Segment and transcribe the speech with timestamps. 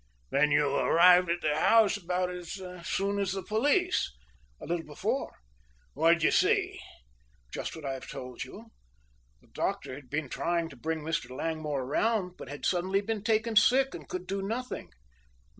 [0.31, 4.11] "Then you arrived at the house about as soon as the police?"
[4.59, 5.31] "A little before."
[5.93, 6.79] "What did you see?"
[7.53, 8.69] "Just what I have told you.
[9.41, 11.29] The doctor had been trying to bring Mr.
[11.29, 14.89] Langmore around but had suddenly been taken sick and could do nothing."